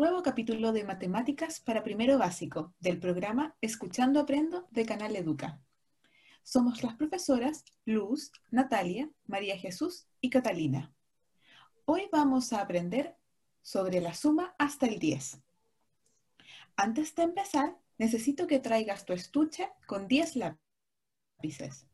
nuevo 0.00 0.22
capítulo 0.22 0.72
de 0.72 0.82
Matemáticas 0.82 1.60
para 1.60 1.82
Primero 1.82 2.16
Básico 2.16 2.72
del 2.80 2.98
programa 2.98 3.54
Escuchando 3.60 4.18
Aprendo 4.18 4.66
de 4.70 4.86
Canal 4.86 5.14
Educa. 5.14 5.60
Somos 6.42 6.82
las 6.82 6.94
profesoras 6.94 7.66
Luz, 7.84 8.32
Natalia, 8.50 9.10
María 9.26 9.58
Jesús 9.58 10.06
y 10.22 10.30
Catalina. 10.30 10.94
Hoy 11.84 12.08
vamos 12.10 12.54
a 12.54 12.62
aprender 12.62 13.14
sobre 13.60 14.00
la 14.00 14.14
suma 14.14 14.54
hasta 14.58 14.86
el 14.86 14.98
10. 14.98 15.42
Antes 16.76 17.14
de 17.14 17.22
empezar, 17.22 17.76
necesito 17.98 18.46
que 18.46 18.58
traigas 18.58 19.04
tu 19.04 19.12
estuche 19.12 19.70
con 19.86 20.08
10 20.08 20.36
lápices. 20.36 21.89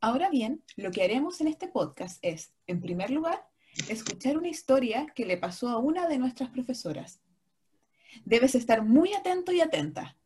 Ahora 0.00 0.30
bien, 0.30 0.62
lo 0.76 0.92
que 0.92 1.02
haremos 1.02 1.40
en 1.40 1.48
este 1.48 1.66
podcast 1.66 2.18
es, 2.22 2.52
en 2.68 2.80
primer 2.80 3.10
lugar, 3.10 3.44
escuchar 3.88 4.38
una 4.38 4.48
historia 4.48 5.06
que 5.14 5.26
le 5.26 5.36
pasó 5.36 5.68
a 5.68 5.78
una 5.78 6.06
de 6.06 6.18
nuestras 6.18 6.50
profesoras. 6.50 7.20
Debes 8.24 8.54
estar 8.54 8.84
muy 8.84 9.12
atento 9.14 9.50
y 9.50 9.60
atenta. 9.60 10.16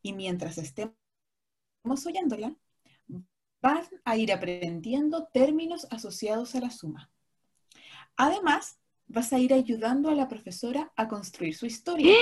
Y 0.00 0.14
mientras 0.14 0.56
estemos 0.56 0.94
oyéndola, 2.06 2.56
van 3.60 3.86
a 4.04 4.16
ir 4.16 4.32
aprendiendo 4.32 5.28
términos 5.28 5.86
asociados 5.90 6.54
a 6.54 6.60
la 6.60 6.70
suma. 6.70 7.10
Además, 8.16 8.78
vas 9.06 9.32
a 9.34 9.38
ir 9.38 9.52
ayudando 9.52 10.08
a 10.08 10.14
la 10.14 10.28
profesora 10.28 10.90
a 10.96 11.06
construir 11.06 11.54
su 11.54 11.66
historia. 11.66 12.16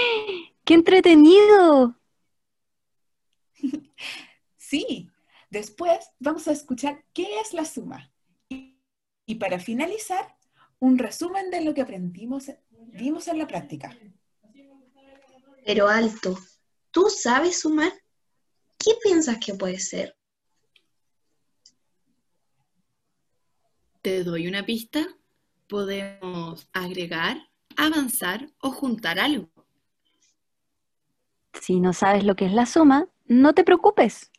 ¡Qué 0.65 0.75
entretenido! 0.75 1.97
sí, 4.56 5.09
Después 5.50 5.99
vamos 6.21 6.47
a 6.47 6.53
escuchar 6.53 7.05
qué 7.12 7.41
es 7.41 7.53
la 7.53 7.65
suma. 7.65 8.12
Y 8.49 9.34
para 9.34 9.59
finalizar, 9.59 10.37
un 10.78 10.97
resumen 10.97 11.50
de 11.50 11.61
lo 11.62 11.75
que 11.75 11.83
aprendimos, 11.83 12.50
vimos 12.71 13.27
en 13.28 13.38
la 13.38 13.47
práctica. 13.47 13.97
Pero 15.66 15.89
alto, 15.89 16.39
¿tú 16.91 17.09
sabes 17.10 17.60
sumar? 17.60 17.93
¿Qué 18.78 18.93
piensas 19.03 19.39
que 19.44 19.55
puede 19.55 19.78
ser? 19.78 20.16
Te 24.03 24.25
doy 24.25 24.47
una 24.47 24.65
pista. 24.65 25.06
Podemos 25.69 26.69
agregar, 26.72 27.37
avanzar 27.77 28.50
o 28.60 28.71
juntar 28.71 29.19
algo. 29.19 29.50
Si 31.60 31.78
no 31.78 31.93
sabes 31.93 32.25
lo 32.25 32.34
que 32.34 32.47
es 32.47 32.53
la 32.53 32.66
suma, 32.66 33.09
no 33.27 33.53
te 33.53 33.65
preocupes. 33.65 34.31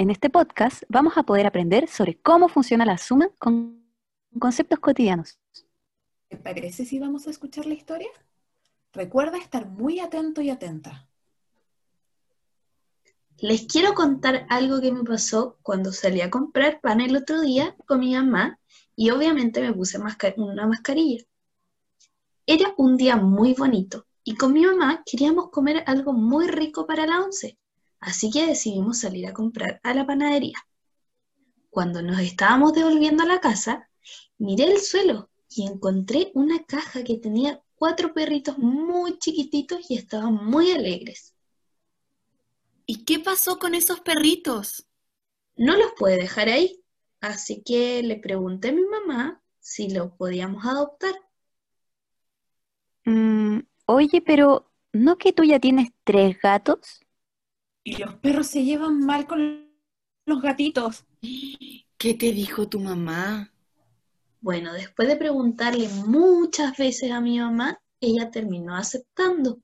En 0.00 0.08
este 0.08 0.30
podcast 0.30 0.82
vamos 0.88 1.18
a 1.18 1.24
poder 1.24 1.46
aprender 1.46 1.86
sobre 1.86 2.18
cómo 2.18 2.48
funciona 2.48 2.86
la 2.86 2.96
suma 2.96 3.28
con 3.38 3.84
conceptos 4.38 4.78
cotidianos. 4.78 5.38
¿Te 6.28 6.38
parece 6.38 6.86
si 6.86 6.98
vamos 6.98 7.26
a 7.26 7.30
escuchar 7.30 7.66
la 7.66 7.74
historia? 7.74 8.08
Recuerda 8.94 9.36
estar 9.36 9.68
muy 9.68 10.00
atento 10.00 10.40
y 10.40 10.48
atenta. 10.48 11.06
Les 13.40 13.66
quiero 13.66 13.92
contar 13.92 14.46
algo 14.48 14.80
que 14.80 14.90
me 14.90 15.04
pasó 15.04 15.58
cuando 15.60 15.92
salí 15.92 16.22
a 16.22 16.30
comprar 16.30 16.80
pan 16.80 17.02
el 17.02 17.14
otro 17.14 17.42
día 17.42 17.76
con 17.84 18.00
mi 18.00 18.14
mamá 18.14 18.58
y 18.96 19.10
obviamente 19.10 19.60
me 19.60 19.74
puse 19.74 19.98
una 19.98 20.66
mascarilla. 20.66 21.22
Era 22.46 22.72
un 22.78 22.96
día 22.96 23.16
muy 23.16 23.52
bonito 23.52 24.06
y 24.24 24.34
con 24.36 24.54
mi 24.54 24.64
mamá 24.64 25.02
queríamos 25.04 25.50
comer 25.50 25.84
algo 25.86 26.14
muy 26.14 26.48
rico 26.48 26.86
para 26.86 27.04
la 27.04 27.20
once 27.20 27.58
así 28.00 28.30
que 28.30 28.46
decidimos 28.46 29.00
salir 29.00 29.26
a 29.26 29.32
comprar 29.32 29.80
a 29.82 29.94
la 29.94 30.06
panadería. 30.06 30.58
Cuando 31.70 32.02
nos 32.02 32.20
estábamos 32.20 32.72
devolviendo 32.72 33.22
a 33.22 33.26
la 33.26 33.40
casa, 33.40 33.88
miré 34.38 34.64
el 34.64 34.80
suelo 34.80 35.30
y 35.48 35.66
encontré 35.66 36.30
una 36.34 36.64
caja 36.64 37.04
que 37.04 37.18
tenía 37.18 37.62
cuatro 37.76 38.12
perritos 38.12 38.58
muy 38.58 39.18
chiquititos 39.18 39.90
y 39.90 39.96
estaban 39.96 40.34
muy 40.34 40.72
alegres. 40.72 41.34
¿Y 42.86 43.04
qué 43.04 43.20
pasó 43.20 43.58
con 43.58 43.74
esos 43.74 44.00
perritos? 44.00 44.86
No 45.56 45.76
los 45.76 45.92
puede 45.96 46.16
dejar 46.16 46.48
ahí, 46.48 46.82
así 47.20 47.62
que 47.62 48.02
le 48.02 48.16
pregunté 48.16 48.70
a 48.70 48.72
mi 48.72 48.84
mamá 48.84 49.42
si 49.60 49.90
los 49.90 50.12
podíamos 50.12 50.64
adoptar. 50.64 51.14
Mm, 53.04 53.60
oye, 53.86 54.22
pero 54.22 54.70
¿no 54.92 55.18
que 55.18 55.32
tú 55.32 55.44
ya 55.44 55.60
tienes 55.60 55.90
tres 56.04 56.36
gatos? 56.40 57.00
Y 57.82 57.96
los 57.96 58.14
perros 58.16 58.46
se 58.46 58.64
llevan 58.64 59.00
mal 59.00 59.26
con 59.26 59.70
los 60.26 60.42
gatitos. 60.42 61.06
¿Qué 61.96 62.14
te 62.14 62.32
dijo 62.32 62.68
tu 62.68 62.80
mamá? 62.80 63.52
Bueno, 64.40 64.72
después 64.72 65.08
de 65.08 65.16
preguntarle 65.16 65.88
muchas 66.06 66.76
veces 66.76 67.10
a 67.10 67.20
mi 67.20 67.38
mamá, 67.38 67.80
ella 68.00 68.30
terminó 68.30 68.76
aceptando, 68.76 69.60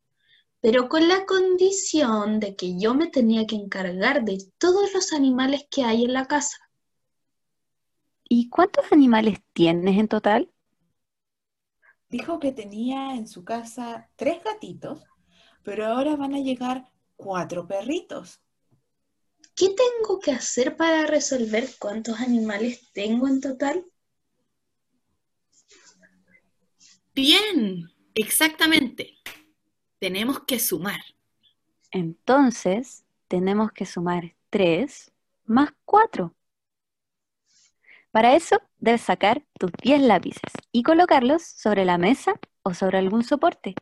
pero 0.60 0.88
con 0.88 1.08
la 1.08 1.24
condición 1.24 2.40
de 2.40 2.56
que 2.56 2.78
yo 2.78 2.94
me 2.94 3.06
tenía 3.06 3.46
que 3.46 3.56
encargar 3.56 4.24
de 4.24 4.38
todos 4.58 4.92
los 4.92 5.12
animales 5.12 5.66
que 5.70 5.84
hay 5.84 6.04
en 6.04 6.12
la 6.12 6.26
casa. 6.26 6.58
¿Y 8.28 8.50
cuántos 8.50 8.92
animales 8.92 9.38
tienes 9.52 9.98
en 9.98 10.08
total? 10.08 10.50
Dijo 12.08 12.38
que 12.38 12.52
tenía 12.52 13.14
en 13.14 13.26
su 13.26 13.44
casa 13.44 14.10
tres 14.16 14.42
gatitos, 14.44 15.04
pero 15.62 15.86
ahora 15.86 16.16
van 16.16 16.34
a 16.34 16.40
llegar 16.40 16.90
cuatro 17.16 17.66
perritos. 17.66 18.40
¿Qué 19.54 19.68
tengo 19.70 20.20
que 20.20 20.32
hacer 20.32 20.76
para 20.76 21.06
resolver 21.06 21.68
cuántos 21.78 22.20
animales 22.20 22.90
tengo 22.92 23.26
en 23.26 23.40
total? 23.40 23.84
Bien, 27.14 27.88
exactamente. 28.14 29.14
Tenemos 29.98 30.40
que 30.40 30.58
sumar. 30.58 31.00
Entonces, 31.90 33.06
tenemos 33.28 33.72
que 33.72 33.86
sumar 33.86 34.36
3 34.50 35.10
más 35.46 35.70
4. 35.86 36.34
Para 38.10 38.36
eso, 38.36 38.60
debes 38.78 39.00
sacar 39.00 39.44
tus 39.58 39.70
10 39.82 40.02
lápices 40.02 40.52
y 40.72 40.82
colocarlos 40.82 41.42
sobre 41.42 41.84
la 41.86 41.96
mesa 41.96 42.38
o 42.62 42.74
sobre 42.74 42.98
algún 42.98 43.24
soporte. 43.24 43.74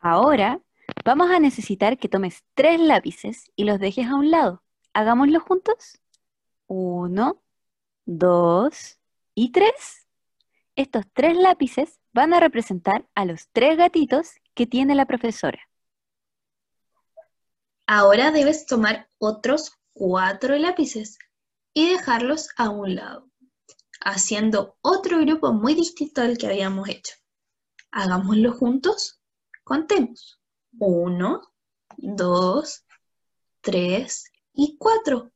Ahora 0.00 0.60
vamos 1.04 1.30
a 1.30 1.40
necesitar 1.40 1.98
que 1.98 2.08
tomes 2.08 2.44
tres 2.54 2.80
lápices 2.80 3.50
y 3.56 3.64
los 3.64 3.78
dejes 3.78 4.06
a 4.06 4.14
un 4.14 4.30
lado. 4.30 4.62
Hagámoslo 4.92 5.40
juntos. 5.40 6.00
Uno, 6.66 7.42
dos 8.04 8.98
y 9.34 9.52
tres. 9.52 10.06
Estos 10.76 11.04
tres 11.12 11.36
lápices 11.36 11.98
van 12.12 12.32
a 12.32 12.40
representar 12.40 13.08
a 13.14 13.24
los 13.24 13.48
tres 13.52 13.76
gatitos 13.76 14.34
que 14.54 14.66
tiene 14.66 14.94
la 14.94 15.06
profesora. 15.06 15.60
Ahora 17.86 18.30
debes 18.30 18.66
tomar 18.66 19.08
otros 19.18 19.72
cuatro 19.92 20.56
lápices 20.56 21.18
y 21.74 21.88
dejarlos 21.90 22.50
a 22.56 22.70
un 22.70 22.94
lado, 22.96 23.30
haciendo 24.00 24.76
otro 24.80 25.20
grupo 25.20 25.52
muy 25.52 25.74
distinto 25.74 26.20
al 26.20 26.38
que 26.38 26.46
habíamos 26.46 26.88
hecho. 26.88 27.14
Hagámoslo 27.90 28.52
juntos. 28.52 29.17
Contemos. 29.68 30.40
Uno, 30.78 31.52
dos, 31.98 32.86
tres 33.60 34.32
y 34.54 34.78
cuatro. 34.78 35.30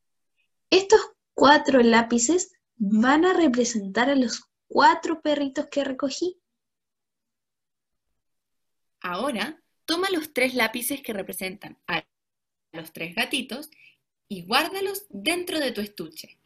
Estos 0.70 1.02
cuatro 1.34 1.82
lápices 1.82 2.50
van 2.76 3.26
a 3.26 3.34
representar 3.34 4.08
a 4.08 4.14
los 4.14 4.40
cuatro 4.68 5.20
perritos 5.20 5.66
que 5.66 5.84
recogí. 5.84 6.40
Ahora, 9.02 9.62
toma 9.84 10.08
los 10.10 10.32
tres 10.32 10.54
lápices 10.54 11.02
que 11.02 11.12
representan 11.12 11.78
a 11.86 12.02
los 12.72 12.90
tres 12.94 13.14
gatitos 13.14 13.68
y 14.28 14.46
guárdalos 14.46 15.04
dentro 15.10 15.60
de 15.60 15.72
tu 15.72 15.82
estuche. 15.82 16.40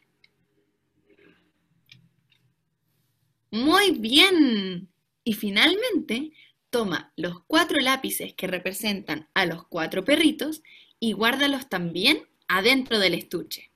Muy 3.49 3.91
bien. 3.91 4.91
Y 5.23 5.33
finalmente, 5.33 6.33
toma 6.77 7.11
los 7.15 7.43
cuatro 7.47 7.77
lápices 7.81 8.35
que 8.35 8.45
representan 8.45 9.27
a 9.33 9.47
los 9.47 9.65
cuatro 9.65 10.05
perritos 10.05 10.61
y 10.99 11.13
guárdalos 11.13 11.69
también 11.69 12.29
adentro 12.47 12.99
del 12.99 13.15
estuche. 13.15 13.71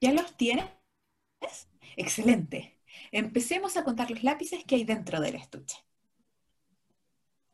¿Ya 0.00 0.12
los 0.12 0.36
tienes? 0.36 0.64
Excelente. 1.94 2.80
Empecemos 3.12 3.76
a 3.76 3.84
contar 3.84 4.10
los 4.10 4.24
lápices 4.24 4.64
que 4.64 4.74
hay 4.74 4.82
dentro 4.82 5.20
del 5.20 5.36
estuche. 5.36 5.76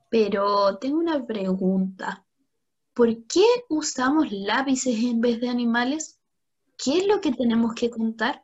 Pero 0.08 0.78
tengo 0.78 0.96
una 1.00 1.26
pregunta. 1.26 2.24
¿Por 2.94 3.26
qué 3.26 3.44
usamos 3.68 4.32
lápices 4.32 4.96
en 5.04 5.20
vez 5.20 5.38
de 5.38 5.50
animales? 5.50 6.18
¿Qué 6.82 6.96
es 6.96 7.06
lo 7.06 7.20
que 7.20 7.32
tenemos 7.32 7.74
que 7.74 7.90
contar? 7.90 8.42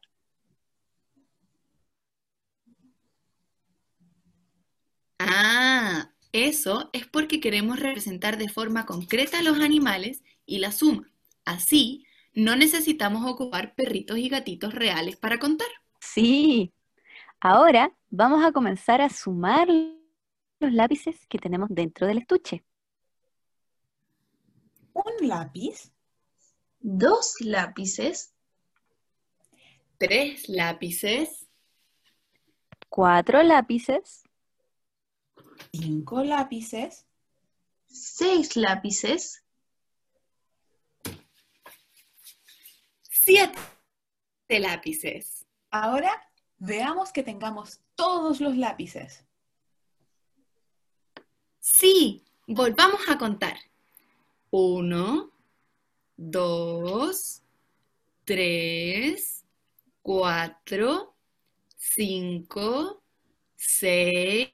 Ah, 5.43 6.13
eso 6.33 6.91
es 6.93 7.07
porque 7.07 7.41
queremos 7.41 7.81
representar 7.81 8.37
de 8.37 8.51
forma 8.51 8.85
concreta 8.85 9.39
a 9.39 9.43
los 9.43 9.59
animales 9.59 10.23
y 10.45 10.59
la 10.59 10.71
suma. 10.71 11.11
Así, 11.47 12.05
no 12.35 12.57
necesitamos 12.57 13.25
ocupar 13.25 13.75
perritos 13.75 14.19
y 14.19 14.29
gatitos 14.29 14.75
reales 14.75 15.17
para 15.17 15.39
contar. 15.39 15.67
Sí. 15.99 16.75
Ahora 17.41 17.97
vamos 18.11 18.45
a 18.45 18.53
comenzar 18.53 19.01
a 19.01 19.09
sumar 19.09 19.67
los 19.69 20.73
lápices 20.75 21.27
que 21.27 21.39
tenemos 21.39 21.71
dentro 21.71 22.07
del 22.07 22.19
estuche. 22.19 22.63
Un 24.93 25.27
lápiz, 25.27 25.91
Dos 26.81 27.37
lápices, 27.41 28.35
Tres 29.97 30.51
lápices, 30.51 31.47
Cuatro 32.91 33.43
lápices, 33.43 34.25
cinco 35.73 36.23
lápices, 36.23 37.07
seis 37.87 38.57
lápices, 38.57 39.45
siete 43.03 43.59
lápices. 44.49 45.47
Ahora 45.71 46.11
veamos 46.59 47.13
que 47.13 47.23
tengamos 47.23 47.81
todos 47.95 48.41
los 48.41 48.57
lápices. 48.57 49.25
Sí, 51.59 52.25
volvamos 52.47 53.09
a 53.09 53.19
contar. 53.19 53.57
Uno, 54.51 55.33
dos, 56.17 57.43
tres, 58.25 59.45
cuatro, 60.03 61.15
cinco, 61.77 63.03
seis 63.57 64.51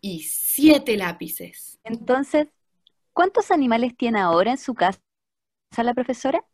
y 0.00 0.20
siete 0.22 0.96
lápices. 0.96 1.78
Entonces, 1.84 2.48
¿cuántos 3.12 3.50
animales 3.50 3.96
tiene 3.96 4.20
ahora 4.20 4.52
en 4.52 4.58
su 4.58 4.74
casa 4.74 5.00
la 5.76 5.94
profesora? 5.94 6.44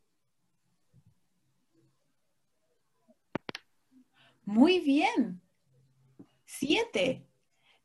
Muy 4.44 4.80
bien. 4.80 5.40
Siete. 6.46 7.26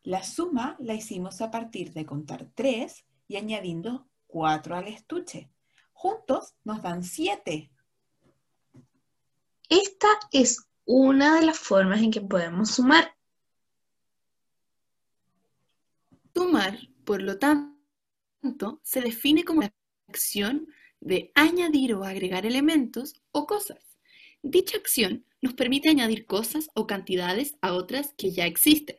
La 0.03 0.23
suma 0.23 0.75
la 0.79 0.93
hicimos 0.93 1.41
a 1.41 1.51
partir 1.51 1.93
de 1.93 2.05
contar 2.05 2.47
tres 2.53 3.05
y 3.27 3.37
añadiendo 3.37 4.07
cuatro 4.27 4.75
al 4.75 4.87
estuche. 4.87 5.51
Juntos 5.93 6.55
nos 6.63 6.81
dan 6.81 7.03
siete. 7.03 7.71
Esta 9.69 10.07
es 10.31 10.67
una 10.85 11.39
de 11.39 11.45
las 11.47 11.57
formas 11.57 12.01
en 12.01 12.11
que 12.11 12.21
podemos 12.21 12.71
sumar. 12.71 13.14
Sumar, 16.35 16.77
por 17.05 17.21
lo 17.21 17.39
tanto, 17.39 18.81
se 18.83 18.99
define 18.99 19.45
como 19.45 19.61
la 19.61 19.73
acción 20.09 20.67
de 20.99 21.31
añadir 21.33 21.93
o 21.93 22.03
agregar 22.03 22.45
elementos 22.45 23.13
o 23.31 23.47
cosas. 23.47 23.97
Dicha 24.43 24.77
acción 24.77 25.25
nos 25.41 25.53
permite 25.53 25.89
añadir 25.89 26.25
cosas 26.25 26.69
o 26.75 26.87
cantidades 26.87 27.55
a 27.61 27.73
otras 27.73 28.13
que 28.17 28.31
ya 28.31 28.45
existen. 28.45 28.97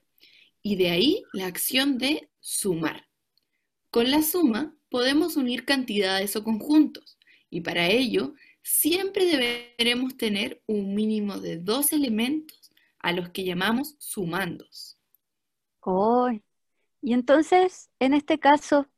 Y 0.62 0.76
de 0.76 0.90
ahí 0.90 1.24
la 1.34 1.46
acción 1.46 1.98
de 1.98 2.30
sumar. 2.40 3.06
Con 3.90 4.10
la 4.10 4.22
suma 4.22 4.74
podemos 4.88 5.36
unir 5.36 5.66
cantidades 5.66 6.36
o 6.36 6.42
conjuntos 6.42 7.18
y 7.50 7.60
para 7.60 7.88
ello 7.88 8.34
siempre 8.62 9.26
deberemos 9.26 10.16
tener 10.16 10.62
un 10.66 10.94
mínimo 10.94 11.38
de 11.38 11.58
dos 11.58 11.92
elementos 11.92 12.70
a 12.98 13.12
los 13.12 13.28
que 13.28 13.44
llamamos 13.44 13.94
sumandos. 13.98 14.98
Oh, 15.80 16.30
y 17.00 17.12
entonces, 17.12 17.90
en 17.98 18.14
este 18.14 18.38
caso, 18.38 18.88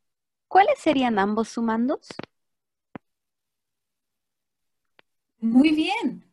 ¿cuáles 0.47 0.79
serían 0.79 1.19
ambos 1.19 1.49
sumandos? 1.49 2.07
Muy 5.39 5.71
bien. 5.71 6.25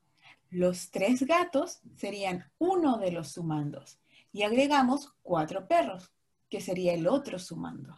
Los 0.51 0.91
tres 0.91 1.23
gatos 1.25 1.81
serían 1.97 2.51
uno 2.59 2.99
de 2.99 3.13
los 3.13 3.33
sumandos 3.33 3.99
y 4.33 4.43
agregamos 4.43 5.13
cuatro 5.23 5.67
perros, 5.69 6.13
que 6.49 6.61
sería 6.61 6.95
el 6.95 7.07
otro 7.07 7.39
sumando. 7.39 7.95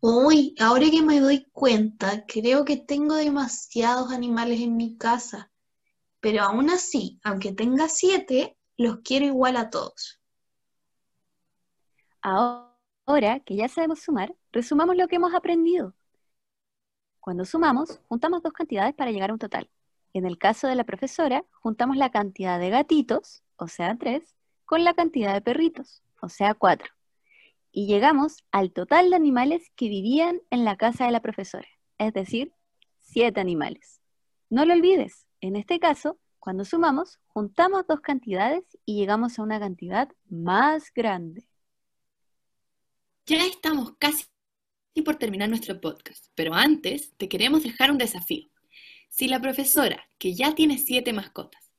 Uy, 0.00 0.54
ahora 0.58 0.90
que 0.90 1.02
me 1.02 1.20
doy 1.20 1.46
cuenta, 1.52 2.24
creo 2.26 2.64
que 2.64 2.76
tengo 2.76 3.16
demasiados 3.16 4.12
animales 4.12 4.60
en 4.60 4.76
mi 4.76 4.96
casa. 4.96 5.52
Pero 6.20 6.42
aún 6.42 6.70
así, 6.70 7.18
aunque 7.22 7.52
tenga 7.52 7.88
siete, 7.88 8.56
los 8.76 9.00
quiero 9.04 9.26
igual 9.26 9.56
a 9.56 9.70
todos. 9.70 10.19
Ahora 12.22 13.40
que 13.40 13.56
ya 13.56 13.68
sabemos 13.68 14.00
sumar, 14.00 14.34
resumamos 14.52 14.96
lo 14.96 15.08
que 15.08 15.16
hemos 15.16 15.34
aprendido. 15.34 15.94
Cuando 17.20 17.44
sumamos, 17.44 18.00
juntamos 18.08 18.42
dos 18.42 18.52
cantidades 18.52 18.94
para 18.94 19.10
llegar 19.10 19.30
a 19.30 19.32
un 19.34 19.38
total. 19.38 19.70
En 20.12 20.26
el 20.26 20.38
caso 20.38 20.66
de 20.66 20.74
la 20.74 20.84
profesora, 20.84 21.44
juntamos 21.62 21.96
la 21.96 22.10
cantidad 22.10 22.58
de 22.58 22.70
gatitos, 22.70 23.44
o 23.56 23.68
sea, 23.68 23.96
tres, 23.96 24.34
con 24.64 24.84
la 24.84 24.94
cantidad 24.94 25.34
de 25.34 25.40
perritos, 25.40 26.02
o 26.20 26.28
sea, 26.28 26.54
cuatro. 26.54 26.88
Y 27.72 27.86
llegamos 27.86 28.38
al 28.50 28.72
total 28.72 29.10
de 29.10 29.16
animales 29.16 29.70
que 29.76 29.88
vivían 29.88 30.40
en 30.50 30.64
la 30.64 30.76
casa 30.76 31.06
de 31.06 31.12
la 31.12 31.20
profesora, 31.20 31.68
es 31.98 32.12
decir, 32.12 32.52
siete 32.98 33.40
animales. 33.40 34.00
No 34.48 34.64
lo 34.64 34.74
olvides, 34.74 35.26
en 35.40 35.56
este 35.56 35.78
caso, 35.78 36.18
cuando 36.40 36.64
sumamos, 36.64 37.20
juntamos 37.28 37.86
dos 37.86 38.00
cantidades 38.00 38.64
y 38.84 38.96
llegamos 38.96 39.38
a 39.38 39.42
una 39.42 39.60
cantidad 39.60 40.08
más 40.28 40.92
grande. 40.92 41.49
Ya 43.30 43.46
estamos 43.46 43.92
casi 44.00 44.26
por 45.04 45.14
terminar 45.14 45.48
nuestro 45.48 45.80
podcast, 45.80 46.26
pero 46.34 46.52
antes 46.52 47.14
te 47.16 47.28
queremos 47.28 47.62
dejar 47.62 47.92
un 47.92 47.96
desafío. 47.96 48.50
Si 49.08 49.28
la 49.28 49.40
profesora, 49.40 50.04
que 50.18 50.34
ya 50.34 50.56
tiene 50.56 50.78
siete 50.78 51.12
mascotas, 51.12 51.70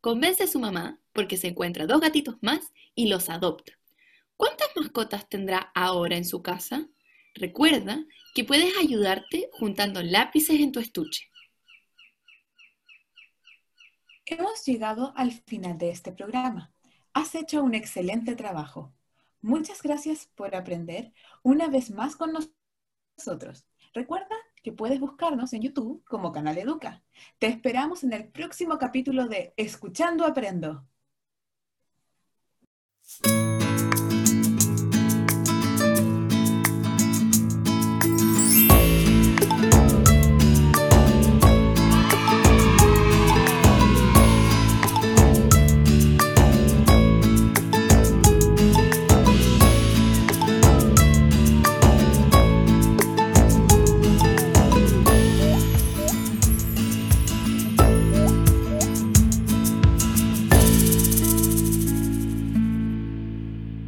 convence 0.00 0.44
a 0.44 0.46
su 0.46 0.60
mamá 0.60 1.00
porque 1.12 1.36
se 1.36 1.48
encuentra 1.48 1.88
dos 1.88 2.00
gatitos 2.00 2.36
más 2.42 2.72
y 2.94 3.08
los 3.08 3.28
adopta, 3.28 3.72
¿cuántas 4.36 4.68
mascotas 4.76 5.28
tendrá 5.28 5.72
ahora 5.74 6.16
en 6.16 6.24
su 6.24 6.42
casa? 6.44 6.88
Recuerda 7.34 7.98
que 8.32 8.44
puedes 8.44 8.72
ayudarte 8.78 9.50
juntando 9.54 10.00
lápices 10.00 10.60
en 10.60 10.70
tu 10.70 10.78
estuche. 10.78 11.28
Hemos 14.26 14.64
llegado 14.64 15.12
al 15.16 15.32
final 15.32 15.76
de 15.76 15.90
este 15.90 16.12
programa. 16.12 16.72
Has 17.14 17.34
hecho 17.34 17.64
un 17.64 17.74
excelente 17.74 18.36
trabajo. 18.36 18.94
Muchas 19.42 19.82
gracias 19.82 20.26
por 20.34 20.54
aprender 20.54 21.12
una 21.42 21.68
vez 21.68 21.90
más 21.90 22.16
con 22.16 22.32
nosotros. 23.16 23.66
Recuerda 23.94 24.36
que 24.62 24.72
puedes 24.72 25.00
buscarnos 25.00 25.52
en 25.52 25.62
YouTube 25.62 26.04
como 26.04 26.32
Canal 26.32 26.58
Educa. 26.58 27.02
Te 27.38 27.46
esperamos 27.46 28.04
en 28.04 28.12
el 28.12 28.28
próximo 28.28 28.78
capítulo 28.78 29.26
de 29.26 29.54
Escuchando 29.56 30.26
Aprendo. 30.26 30.86